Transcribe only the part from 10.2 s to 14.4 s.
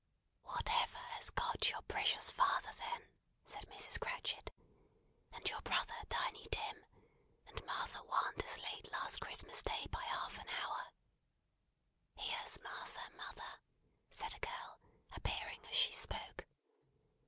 an hour?" "Here's Martha, mother!" said a